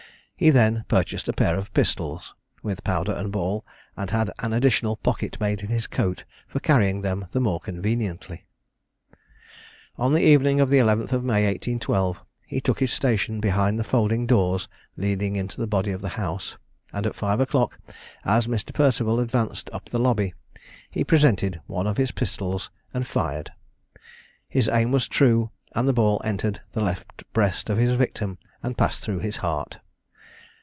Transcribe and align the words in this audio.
He 0.43 0.49
then 0.49 0.85
purchased 0.87 1.29
a 1.29 1.33
pair 1.33 1.55
of 1.55 1.71
pistols, 1.75 2.33
with 2.63 2.83
powder 2.83 3.11
and 3.11 3.31
ball, 3.31 3.63
and 3.95 4.09
had 4.09 4.31
an 4.39 4.53
additional 4.53 4.95
pocket 4.97 5.39
made 5.39 5.61
in 5.61 5.67
his 5.67 5.85
coat 5.85 6.23
for 6.47 6.59
carrying 6.59 7.01
them 7.03 7.27
the 7.31 7.39
more 7.39 7.59
conveniently. 7.59 8.47
On 9.99 10.13
the 10.13 10.23
evening 10.25 10.59
of 10.59 10.71
the 10.71 10.79
11th 10.79 11.13
of 11.13 11.23
May, 11.23 11.43
1812, 11.45 12.21
he 12.47 12.59
took 12.59 12.79
his 12.79 12.91
station 12.91 13.39
behind 13.39 13.77
the 13.77 13.83
folding 13.83 14.25
doors 14.25 14.67
leading 14.97 15.35
into 15.35 15.61
the 15.61 15.67
body 15.67 15.91
of 15.91 16.01
the 16.01 16.09
House, 16.17 16.57
and 16.91 17.05
at 17.05 17.13
five 17.15 17.39
o'clock, 17.39 17.77
as 18.25 18.47
Mr. 18.47 18.73
Perceval 18.73 19.19
advanced 19.19 19.69
up 19.71 19.89
the 19.91 19.99
lobby, 19.99 20.33
he 20.89 21.03
presented 21.03 21.61
one 21.67 21.85
of 21.85 21.97
his 21.97 22.09
pistols 22.09 22.71
and 22.95 23.05
fired. 23.05 23.51
His 24.49 24.67
aim 24.69 24.89
was 24.91 25.07
true, 25.07 25.51
and 25.75 25.87
the 25.87 25.93
ball 25.93 26.19
entered 26.25 26.61
the 26.71 26.81
left 26.81 27.31
breast 27.31 27.69
of 27.69 27.77
his 27.77 27.95
victim 27.95 28.39
and 28.63 28.75
passed 28.75 29.03
through 29.03 29.19
his 29.19 29.37
heart. 29.45 29.77